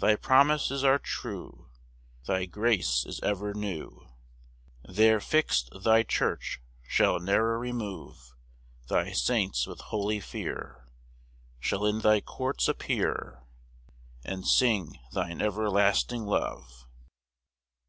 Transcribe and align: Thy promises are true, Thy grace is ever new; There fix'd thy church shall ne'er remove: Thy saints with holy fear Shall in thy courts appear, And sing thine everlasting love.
Thy 0.00 0.16
promises 0.16 0.82
are 0.82 0.98
true, 0.98 1.68
Thy 2.26 2.46
grace 2.46 3.06
is 3.06 3.20
ever 3.20 3.54
new; 3.54 4.08
There 4.84 5.20
fix'd 5.20 5.84
thy 5.84 6.02
church 6.02 6.60
shall 6.88 7.20
ne'er 7.20 7.56
remove: 7.60 8.34
Thy 8.88 9.12
saints 9.12 9.68
with 9.68 9.78
holy 9.80 10.18
fear 10.18 10.88
Shall 11.60 11.86
in 11.86 12.00
thy 12.00 12.20
courts 12.20 12.66
appear, 12.66 13.44
And 14.24 14.44
sing 14.48 14.98
thine 15.12 15.40
everlasting 15.40 16.24
love. 16.26 16.88